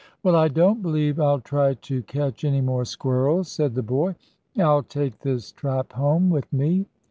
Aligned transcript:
"Well, 0.23 0.35
I 0.35 0.47
don't 0.47 0.81
believe 0.81 1.19
I'll 1.19 1.41
try 1.41 1.75
to 1.75 2.01
catch 2.01 2.43
any 2.43 2.59
more 2.59 2.85
squirrels," 2.85 3.51
said 3.51 3.75
the 3.75 3.83
boy. 3.83 4.15
"I'll 4.57 4.81
take 4.81 5.19
this 5.19 5.51
trap 5.51 5.93
home 5.93 6.31
with 6.31 6.51
me." 6.51 6.87